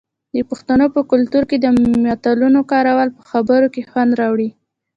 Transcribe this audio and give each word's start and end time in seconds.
د 0.35 0.37
پښتنو 0.49 0.85
په 0.95 1.01
کلتور 1.11 1.43
کې 1.49 1.57
د 1.59 1.65
متلونو 2.07 2.59
کارول 2.71 3.09
په 3.17 3.21
خبرو 3.31 3.67
کې 3.73 3.87
خوند 3.89 4.11
راوړي. 4.21 4.49